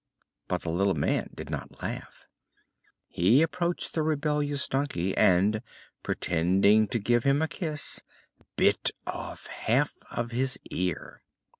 [0.47, 2.25] But the little man did not laugh.
[3.07, 5.61] He approached the rebellious donkey and,
[6.01, 8.01] pretending to give him a kiss,
[8.55, 11.21] bit off half of his ear.